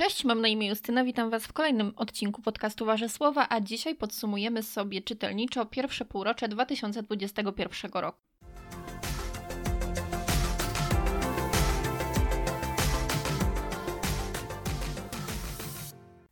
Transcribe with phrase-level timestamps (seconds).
[0.00, 3.94] Cześć, mam na imię Justyna, witam Was w kolejnym odcinku podcastu Wasze Słowa, a dzisiaj
[3.94, 8.18] podsumujemy sobie czytelniczo pierwsze półrocze 2021 roku.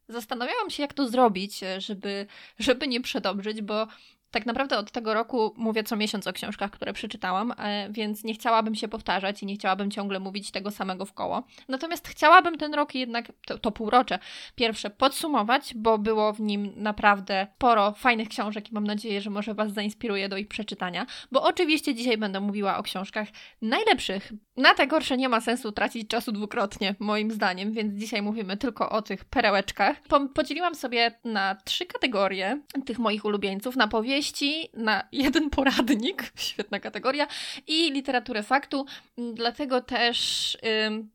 [0.08, 2.26] Zastanawiałam się, jak to zrobić, żeby,
[2.58, 3.86] żeby nie przedobrzyć, bo
[4.30, 8.34] tak naprawdę od tego roku mówię co miesiąc o książkach, które przeczytałam, e, więc nie
[8.34, 11.42] chciałabym się powtarzać i nie chciałabym ciągle mówić tego samego w koło.
[11.68, 14.18] Natomiast chciałabym ten rok jednak, to, to półrocze,
[14.54, 19.54] pierwsze podsumować, bo było w nim naprawdę sporo fajnych książek i mam nadzieję, że może
[19.54, 23.28] Was zainspiruje do ich przeczytania, bo oczywiście dzisiaj będę mówiła o książkach
[23.62, 24.32] najlepszych.
[24.56, 28.90] Na te gorsze nie ma sensu tracić czasu dwukrotnie, moim zdaniem, więc dzisiaj mówimy tylko
[28.90, 29.96] o tych perełeczkach.
[30.34, 36.80] podzieliłam sobie na trzy kategorie tych moich ulubieńców, na powieść, opowieści na jeden poradnik, świetna
[36.80, 37.26] kategoria,
[37.66, 38.86] i literaturę faktu.
[39.34, 40.58] Dlatego też,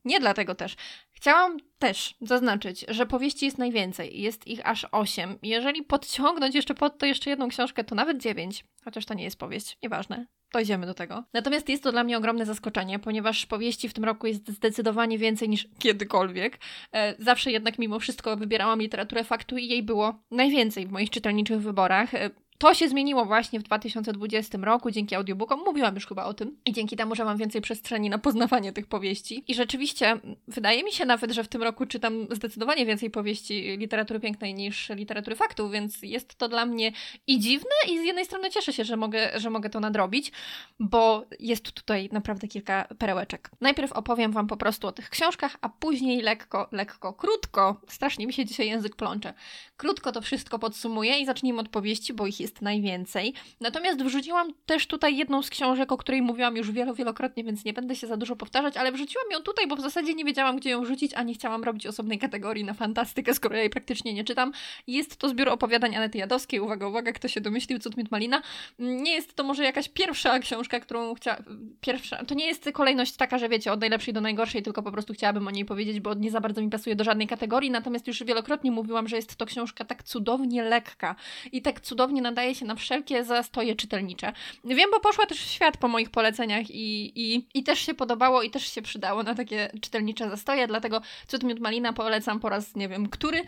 [0.06, 0.76] nie dlatego też,
[1.24, 5.38] Chciałam też zaznaczyć, że powieści jest najwięcej, jest ich aż 8.
[5.44, 9.40] Jeżeli podciągnąć jeszcze pod to jeszcze jedną książkę, to nawet 9, chociaż to nie jest
[9.40, 10.26] powieść, nieważne.
[10.54, 11.24] Dojdziemy do tego.
[11.34, 15.50] Natomiast jest to dla mnie ogromne zaskoczenie, ponieważ powieści w tym roku jest zdecydowanie więcej
[15.50, 16.60] niż kiedykolwiek.
[16.94, 21.62] E, zawsze jednak mimo wszystko wybierałam literaturę faktu i jej było najwięcej w moich czytelniczych
[21.62, 22.10] wyborach.
[22.64, 25.60] To się zmieniło właśnie w 2020 roku dzięki audiobookom.
[25.60, 26.58] Mówiłam już chyba o tym.
[26.66, 29.44] I dzięki temu, że mam więcej przestrzeni na poznawanie tych powieści.
[29.48, 34.20] I rzeczywiście, wydaje mi się nawet, że w tym roku czytam zdecydowanie więcej powieści literatury
[34.20, 36.92] pięknej niż literatury faktów, więc jest to dla mnie
[37.28, 40.32] i dziwne, i z jednej strony cieszę się, że mogę, że mogę to nadrobić,
[40.80, 43.52] bo jest tutaj naprawdę kilka perełeczek.
[43.62, 48.34] Najpierw opowiem Wam po prostu o tych książkach, a później lekko, lekko, krótko, strasznie mi
[48.34, 49.34] się dzisiaj język plącze,
[49.78, 53.34] krótko to wszystko podsumuję i zacznijmy od powieści, bo ich jest najwięcej.
[53.62, 57.74] Natomiast wrzuciłam też tutaj jedną z książek, o której mówiłam już wielo, wielokrotnie, więc nie
[57.74, 60.70] będę się za dużo powtarzać, ale wrzuciłam ją tutaj, bo w zasadzie nie wiedziałam, gdzie
[60.70, 64.24] ją wrzucić, a nie chciałam robić osobnej kategorii na fantastykę, skoro ja jej praktycznie nie
[64.24, 64.52] czytam.
[64.88, 66.60] Jest to zbiór opowiadań Anety Jadowskiej.
[66.60, 68.42] Uwaga, uwaga, kto się domyślił, Cud Mit Malina.
[68.80, 71.44] Nie jest to może jakaś pierwsza książka, którą chciałam...
[71.82, 72.26] Pierwsza...
[72.26, 75.48] To nie jest kolejność taka, że wiecie, od najlepszej do najgorszej, tylko po prostu chciałabym
[75.48, 78.72] o niej powiedzieć, bo nie za bardzo mi pasuje do żadnej kategorii, natomiast już wielokrotnie
[78.72, 81.16] mówiłam, że jest to książka tak cudownie lekka
[81.52, 84.34] i tak cudownie nadaje się na wszelkie zastoje czytelnicze.
[84.64, 88.44] Wiem, bo poszła też w świat po moich poleceniach i, i, i też się podobało
[88.44, 92.76] i też się przydało na takie czytelnicze zastoje, dlatego Cud Miód Malina polecam po raz
[92.76, 93.42] nie wiem który,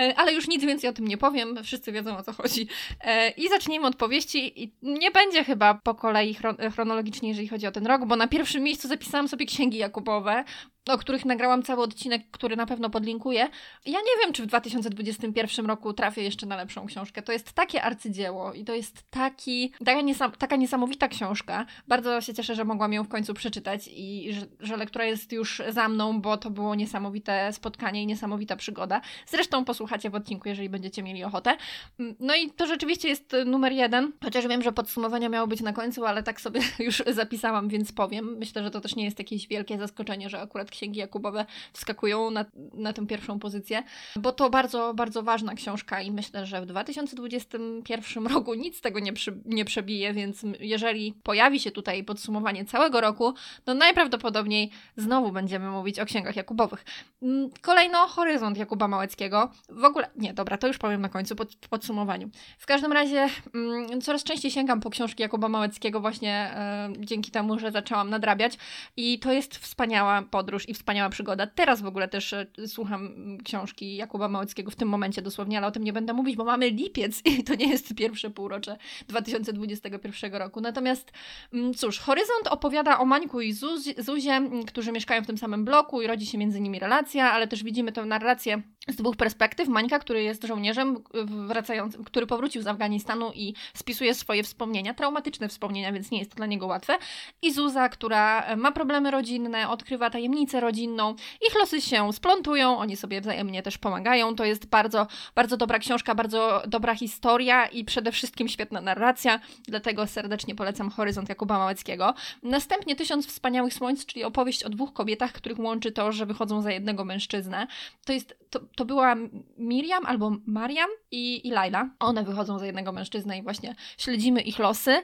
[0.00, 2.66] e, ale już nic więcej o tym nie powiem, wszyscy wiedzą o co chodzi.
[3.00, 4.62] E, I zacznijmy od powieści.
[4.62, 6.36] I nie będzie chyba po kolei
[6.74, 10.44] chronologicznie, jeżeli chodzi o ten rok, bo na pierwszym miejscu zapisałam sobie księgi Jakubowe,
[10.88, 13.48] o których nagrałam cały odcinek, który na pewno podlinkuję.
[13.86, 17.22] Ja nie wiem, czy w 2021 roku trafię jeszcze na lepszą książkę.
[17.22, 21.66] To jest takie arcydzieło i to jest taki, taka, niesam, taka niesamowita książka.
[21.88, 25.62] Bardzo się cieszę, że mogłam ją w końcu przeczytać i że, że lektura jest już
[25.68, 29.00] za mną, bo to było niesamowite spotkanie i niesamowita przygoda.
[29.26, 31.56] Zresztą posłuchacie w odcinku, jeżeli będziecie mieli ochotę.
[31.98, 35.72] Mm, no i to rzeczywiście jest numer jeden, chociaż wiem, że podsumowania miało być na
[35.72, 38.38] końcu, ale tak sobie już zapisałam, więc powiem.
[38.38, 42.44] Myślę, że to też nie jest jakieś wielkie zaskoczenie, że akurat księgi Jakubowe wskakują na,
[42.74, 43.82] na tę pierwszą pozycję,
[44.16, 49.12] bo to bardzo, bardzo ważna książka i myślę, że w 2021 roku nic tego nie,
[49.12, 53.34] przy, nie przebije, więc jeżeli pojawi się tutaj podsumowanie całego roku,
[53.64, 56.84] to najprawdopodobniej znowu będziemy mówić o księgach Jakubowych.
[57.22, 59.50] Mm, kolejno Horyzont Jakuba Małeckiego.
[59.68, 62.30] W ogóle, nie, dobra, to już powiem na końcu pod, w podsumowaniu.
[62.58, 66.54] W każdym razie mm, coraz częściej sięgam po książki Jakuba Małeckiego właśnie
[66.96, 68.58] y, dzięki temu, że zaczęłam nadrabiać
[68.96, 71.46] i to jest wspaniała podróż i wspaniała przygoda.
[71.46, 73.14] Teraz w ogóle też e, słucham
[73.44, 76.70] książki Jakuba Małeckiego w tym momencie dosłownie, ale o tym nie będę mówić, bo mamy
[76.70, 78.76] lipiec i to nie jest pierwsze półrocze
[79.08, 80.60] 2021 roku.
[80.60, 81.12] Natomiast
[81.52, 86.02] mm, cóż, Horyzont opowiada o Mańku i Zuzie, Zuzie, którzy mieszkają w tym samym bloku
[86.02, 89.68] i rodzi się między nimi relacja, ale też widzimy tę narrację z dwóch perspektyw.
[89.68, 95.92] Mańka, który jest żołnierzem wracającym, który powrócił z Afganistanu i spisuje swoje wspomnienia, traumatyczne wspomnienia,
[95.92, 96.98] więc nie jest to dla niego łatwe.
[97.42, 101.14] I Zuza, która ma problemy rodzinne, odkrywa tajemnicę rodzinną.
[101.48, 104.34] Ich losy się splątują, oni sobie wzajemnie też pomagają.
[104.34, 110.06] To jest bardzo, bardzo dobra książka, bardzo dobra historia i przede wszystkim świetna narracja, dlatego
[110.06, 112.14] serdecznie polecam Horyzont Jakuba Małeckiego.
[112.42, 116.72] Następnie Tysiąc Wspaniałych Słońc, czyli opowieść o dwóch kobietach, których łączy to, że wychodzą za
[116.72, 117.66] jednego mężczyznę.
[118.04, 119.16] To jest, to, to była
[119.58, 121.90] Miriam albo Mariam i, i Laila.
[121.98, 125.02] One wychodzą za jednego mężczyznę i właśnie śledzimy ich losy.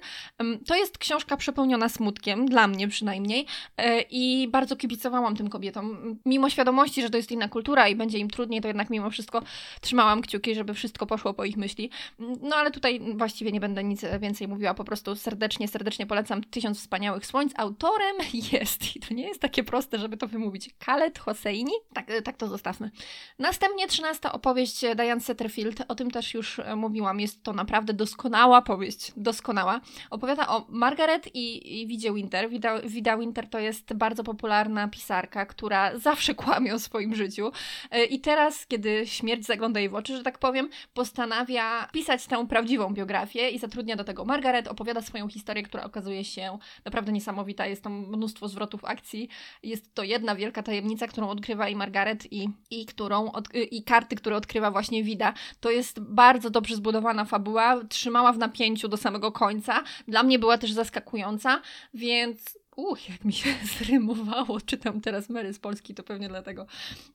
[0.66, 3.46] To jest książka przepełniona smutkiem, dla mnie przynajmniej,
[3.76, 6.18] e, i bardzo kibicowałam tym kobietom.
[6.26, 9.42] Mimo świadomości, że to jest inna kultura i będzie im trudniej, to jednak mimo wszystko
[9.80, 11.90] trzymałam kciuki, żeby wszystko poszło po ich myśli.
[12.18, 16.78] No ale tutaj właściwie nie będę nic więcej mówiła, po prostu serdecznie, serdecznie polecam Tysiąc
[16.78, 17.52] Wspaniałych Słońc.
[17.56, 18.16] Autorem
[18.52, 22.48] jest, i to nie jest takie proste, żeby to wymówić, Khaled Hosseini, tak, tak to
[22.48, 22.90] zostawmy.
[23.38, 28.62] Następnie trzynasta opowieść Diane Setterfield, o tym też już e, mówiłam, jest to naprawdę doskonała
[28.62, 29.80] powieść, doskonała.
[30.10, 32.50] Opowiada o Margaret i, i Widzie Winter.
[32.50, 37.52] Wida, Wida Winter to jest bardzo popularna pisarka, która zawsze kłamie o swoim życiu.
[37.90, 42.46] E, i teraz, kiedy śmierć zagląda jej w oczy, że tak powiem, postanawia pisać tę
[42.46, 47.66] prawdziwą biografię i zatrudnia do tego Margaret, opowiada swoją historię, która okazuje się naprawdę niesamowita,
[47.66, 49.28] jest tam mnóstwo zwrotów akcji,
[49.62, 54.16] jest to jedna wielka tajemnica, którą odkrywa i Margaret i, i którą od, i karty,
[54.16, 55.34] które odkrywa właśnie Wida.
[55.60, 59.82] To jest bardzo dobrze zbudowana fabuła, trzymała w napięciu do samego końca.
[60.08, 61.62] Dla mnie była też zaskakująca,
[61.94, 64.60] więc Uch, jak mi się zrymowało.
[64.60, 66.66] Czytam teraz Mary z Polski, to pewnie dlatego.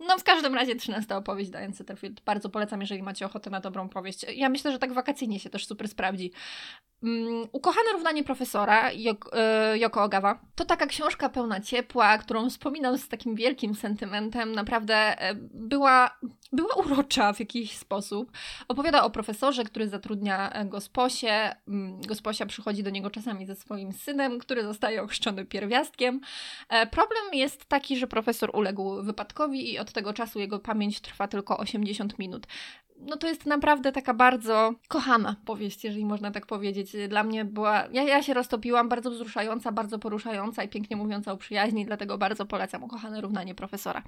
[0.07, 2.21] No, w każdym razie 13 opowieść Diane Setterfield.
[2.21, 4.25] Bardzo polecam, jeżeli macie ochotę na dobrą powieść.
[4.35, 6.31] Ja myślę, że tak wakacyjnie się też super sprawdzi.
[7.03, 8.91] Um, ukochane równanie profesora
[9.75, 14.51] Joko e, Ogawa to taka książka pełna ciepła, którą wspominam z takim wielkim sentymentem.
[14.51, 16.17] Naprawdę e, była,
[16.51, 18.31] była urocza w jakiś sposób.
[18.67, 21.55] Opowiada o profesorze, który zatrudnia e, gosposię.
[21.67, 26.21] Mm, gosposia przychodzi do niego czasami ze swoim synem, który zostaje ochrzczony pierwiastkiem.
[26.91, 31.57] Problem jest taki, że profesor uległ wypadkowi i od tego czasu jego pamięć trwa tylko
[31.57, 32.47] 80 minut
[32.99, 36.95] no to jest naprawdę taka bardzo kochana powieść, jeżeli można tak powiedzieć.
[37.09, 41.37] Dla mnie była, ja, ja się roztopiłam, bardzo wzruszająca, bardzo poruszająca i pięknie mówiąca o
[41.37, 44.03] przyjaźni, dlatego bardzo polecam Ukochane równanie profesora.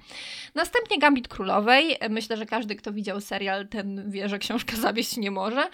[0.54, 1.96] Następnie Gambit Królowej.
[2.10, 5.68] Myślę, że każdy, kto widział serial, ten wie, że książka zawieść nie może.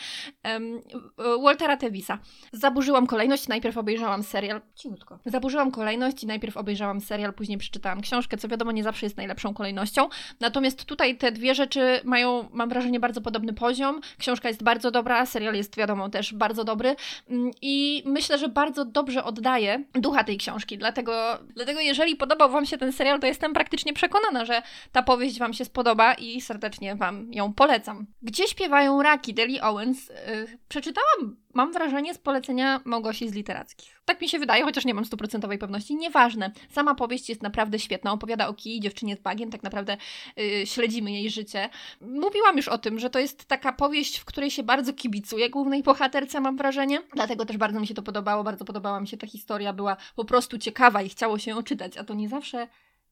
[1.43, 2.19] Waltera Tevisa.
[2.53, 4.61] Zaburzyłam kolejność, najpierw obejrzałam serial.
[4.75, 5.19] Cichutko.
[5.27, 9.55] Zaburzyłam kolejność i najpierw obejrzałam serial, później przeczytałam książkę, co wiadomo nie zawsze jest najlepszą
[9.55, 10.09] kolejnością.
[10.41, 14.01] Natomiast tutaj te dwie rzeczy mają, mam wrażenie, bardzo podobny poziom.
[14.19, 16.97] Książka jest bardzo dobra, serial jest wiadomo też bardzo dobry
[17.31, 20.79] mm, i myślę, że bardzo dobrze oddaje ducha tej książki.
[20.79, 24.63] Dlatego, dlatego jeżeli podobał Wam się ten serial, to jestem praktycznie przekonana, że
[24.93, 28.07] ta powieść Wam się spodoba i serdecznie Wam ją polecam.
[28.23, 30.09] Gdzie śpiewają raki Deli Owens?
[30.09, 34.01] Yy, przeczytałam mam wrażenie z polecenia Małgosi z literackich.
[34.05, 35.97] Tak mi się wydaje, chociaż nie mam stuprocentowej pewności.
[35.97, 36.53] Nieważne.
[36.71, 38.13] Sama powieść jest naprawdę świetna.
[38.13, 39.51] Opowiada o kij, dziewczynie z bagiem.
[39.51, 39.97] Tak naprawdę
[40.37, 41.69] yy, śledzimy jej życie.
[42.01, 45.83] Mówiłam już o tym, że to jest taka powieść, w której się bardzo kibicuje głównej
[45.83, 47.03] bohaterce, mam wrażenie.
[47.15, 48.45] Dlatego też bardzo mi się to podobało.
[48.45, 49.73] Bardzo podobała mi się ta historia.
[49.73, 51.97] Była po prostu ciekawa i chciało się ją czytać.
[51.97, 52.69] A to nie zawsze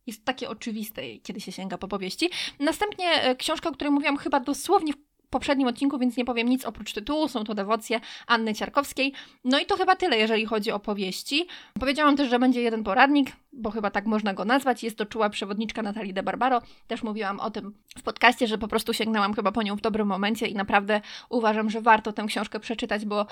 [0.06, 2.30] jest takie oczywiste, kiedy się sięga po powieści.
[2.58, 4.96] Następnie e, książka, o której mówiłam chyba dosłownie w
[5.30, 7.28] poprzednim odcinku, więc nie powiem nic oprócz tytułu.
[7.28, 9.12] Są to dewocje Anny Ciarkowskiej.
[9.44, 11.46] No i to chyba tyle, jeżeli chodzi o powieści.
[11.80, 14.82] Powiedziałam też, że będzie jeden poradnik, bo chyba tak można go nazwać.
[14.82, 16.62] Jest to czuła przewodniczka Natalii de Barbaro.
[16.86, 20.08] Też mówiłam o tym w podcaście, że po prostu sięgnęłam chyba po nią w dobrym
[20.08, 23.26] momencie i naprawdę uważam, że warto tę książkę przeczytać, bo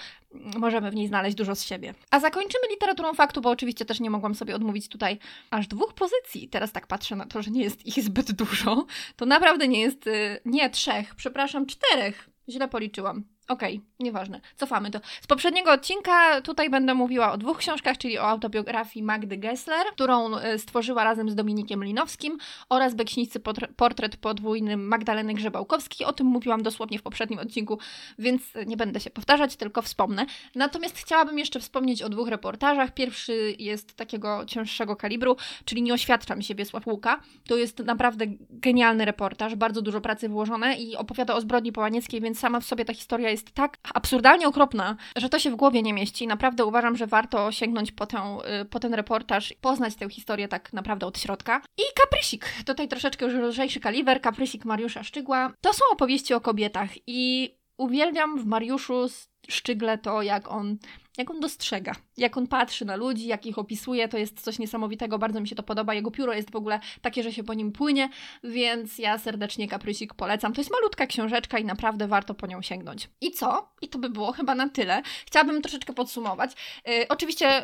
[0.57, 1.95] możemy w niej znaleźć dużo z siebie.
[2.11, 5.19] A zakończymy literaturą faktu, bo oczywiście też nie mogłam sobie odmówić tutaj
[5.51, 6.49] aż dwóch pozycji.
[6.49, 8.87] Teraz tak patrzę na to, że nie jest ich zbyt dużo.
[9.17, 12.31] To naprawdę nie jest, y, nie trzech, przepraszam, czterech.
[12.49, 13.38] Źle policzyłam.
[13.49, 14.41] Okej, okay, nieważne.
[14.57, 15.01] Cofamy to.
[15.21, 20.37] Z poprzedniego odcinka tutaj będę mówiła o dwóch książkach, czyli o autobiografii Magdy Gessler, którą
[20.37, 23.41] e, stworzyła razem z Dominikiem Linowskim oraz beksińscy
[23.77, 26.07] portret podwójny Magdaleny Grzebałkowskiej.
[26.07, 27.79] O tym mówiłam dosłownie w poprzednim odcinku,
[28.19, 30.27] więc nie będę się powtarzać, tylko wspomnę.
[30.55, 32.95] Natomiast chciałabym jeszcze wspomnieć o dwóch reportażach.
[32.95, 37.21] Pierwszy jest takiego cięższego kalibru, czyli Nie oświadczam się Wiesław Łuka.
[37.47, 42.39] To jest naprawdę genialny reportaż, bardzo dużo pracy włożone i opowiada o zbrodni połanieckiej, więc
[42.39, 45.83] sama w sobie ta historia jest jest tak absurdalnie okropna, że to się w głowie
[45.83, 46.27] nie mieści.
[46.27, 50.73] Naprawdę uważam, że warto sięgnąć po, tę, y, po ten reportaż, poznać tę historię tak
[50.73, 51.63] naprawdę od środka.
[51.79, 55.53] I Kaprysik, tutaj troszeczkę już lżejszy kaliber, Kaprysik Mariusza Szczygła.
[55.61, 59.07] To są opowieści o kobietach i uwielbiam w Mariuszu
[59.49, 60.77] Szczygle to, jak on
[61.19, 65.19] jak on dostrzega, jak on patrzy na ludzi, jak ich opisuje, to jest coś niesamowitego,
[65.19, 65.95] bardzo mi się to podoba.
[65.95, 68.09] Jego pióro jest w ogóle takie, że się po nim płynie,
[68.45, 70.53] więc ja serdecznie Kaprysik polecam.
[70.53, 73.11] To jest malutka książeczka i naprawdę warto po nią sięgnąć.
[73.21, 73.69] I co?
[73.83, 75.03] I to by było chyba na tyle.
[75.27, 76.53] Chciałabym troszeczkę podsumować.
[76.87, 77.63] Yy, oczywiście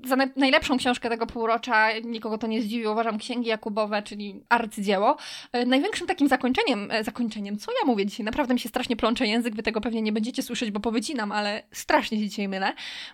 [0.00, 5.16] yy, za najlepszą książkę tego półrocza, nikogo to nie zdziwi, uważam Księgi Jakubowe, czyli arcydzieło.
[5.52, 9.26] Yy, największym takim zakończeniem, e, zakończeniem, co ja mówię dzisiaj, naprawdę mi się strasznie plącze
[9.26, 12.69] język, wy tego pewnie nie będziecie słyszeć, bo powycinam, ale strasznie się dzisiaj mylę.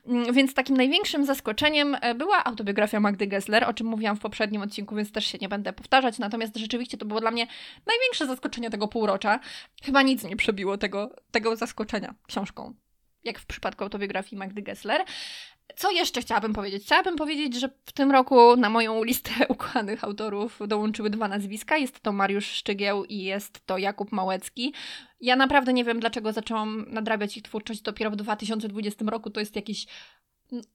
[0.07, 4.63] Mm, więc takim największym zaskoczeniem e, była autobiografia Magdy Gessler, o czym mówiłam w poprzednim
[4.63, 6.19] odcinku, więc też się nie będę powtarzać.
[6.19, 7.47] Natomiast rzeczywiście to było dla mnie
[7.87, 9.41] największe zaskoczenie tego półrocza.
[9.85, 12.75] Chyba nic nie przebiło tego, tego zaskoczenia książką
[13.27, 15.05] jak w przypadku autobiografii Magdy Gessler.
[15.77, 16.83] Co jeszcze chciałabym powiedzieć?
[16.85, 21.77] Chciałabym powiedzieć, że w tym roku na moją listę ukochanych autorów dołączyły dwa nazwiska.
[21.77, 24.75] Jest to Mariusz Szczygieł i jest to Jakub Małecki.
[25.21, 29.31] Ja naprawdę nie wiem, dlaczego zaczęłam nadrabiać ich twórczość dopiero w 2020 roku.
[29.31, 29.87] To jest jakiś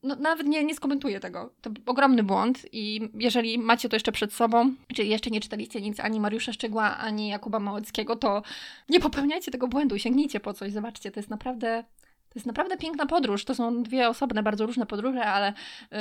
[0.04, 1.54] no, nawet nie, nie skomentuję tego.
[1.62, 6.00] To ogromny błąd i jeżeli macie to jeszcze przed sobą, czyli jeszcze nie czytaliście nic
[6.00, 8.44] ani Mariusza Szczegła, ani Jakuba Małeckiego, to
[8.90, 11.84] nie popełniajcie tego błędu, sięgnijcie po coś, zobaczcie, to jest naprawdę
[12.32, 13.46] to jest naprawdę piękna podróż.
[13.46, 15.54] To są dwie osobne, bardzo różne podróże, ale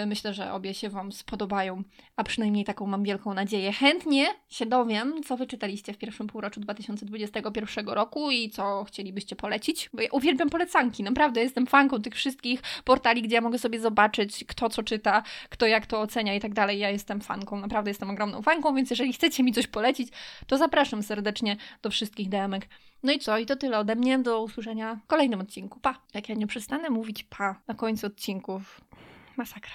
[0.02, 1.82] y, myślę, że obie się Wam spodobają,
[2.16, 3.72] a przynajmniej taką mam wielką nadzieję.
[3.72, 10.02] Chętnie się dowiem, co wyczytaliście w pierwszym półroczu 2021 roku i co chcielibyście polecić, bo
[10.02, 11.02] ja uwielbiam polecanki.
[11.02, 15.66] Naprawdę jestem fanką tych wszystkich portali, gdzie ja mogę sobie zobaczyć, kto co czyta, kto
[15.66, 16.78] jak to ocenia i tak dalej.
[16.78, 20.08] Ja jestem fanką, naprawdę jestem ogromną fanką, więc jeżeli chcecie mi coś polecić,
[20.46, 22.68] to zapraszam serdecznie do wszystkich DMek.
[23.02, 23.38] No i co?
[23.38, 24.19] I to tyle ode mnie.
[24.19, 25.80] Do usłyszenia w kolejnym odcinku.
[25.80, 25.95] Pa!
[26.14, 28.80] Jak ja nie przestanę mówić pa na końcu odcinków.
[29.37, 29.73] Masakra.